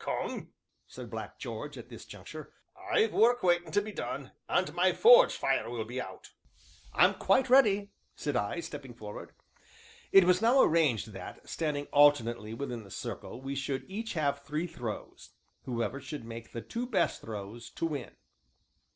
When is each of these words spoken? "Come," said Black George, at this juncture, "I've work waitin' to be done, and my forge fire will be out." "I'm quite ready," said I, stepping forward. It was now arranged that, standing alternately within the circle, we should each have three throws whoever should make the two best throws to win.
"Come," 0.00 0.50
said 0.88 1.08
Black 1.08 1.38
George, 1.38 1.78
at 1.78 1.88
this 1.88 2.04
juncture, 2.04 2.52
"I've 2.90 3.12
work 3.12 3.44
waitin' 3.44 3.70
to 3.70 3.80
be 3.80 3.92
done, 3.92 4.32
and 4.48 4.74
my 4.74 4.92
forge 4.92 5.36
fire 5.36 5.70
will 5.70 5.84
be 5.84 6.00
out." 6.00 6.30
"I'm 6.92 7.14
quite 7.14 7.48
ready," 7.48 7.92
said 8.16 8.34
I, 8.34 8.58
stepping 8.58 8.94
forward. 8.94 9.36
It 10.10 10.24
was 10.24 10.42
now 10.42 10.60
arranged 10.60 11.12
that, 11.12 11.48
standing 11.48 11.86
alternately 11.92 12.54
within 12.54 12.82
the 12.82 12.90
circle, 12.90 13.40
we 13.40 13.54
should 13.54 13.88
each 13.88 14.14
have 14.14 14.42
three 14.42 14.66
throws 14.66 15.30
whoever 15.62 16.00
should 16.00 16.24
make 16.24 16.50
the 16.50 16.60
two 16.60 16.88
best 16.88 17.20
throws 17.20 17.70
to 17.70 17.86
win. 17.86 18.16